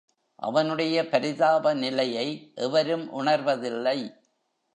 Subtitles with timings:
[0.35, 2.51] அவனுடைய பரிதாப நிலையை
[2.55, 4.13] எவரும் உணர்வதில்லை.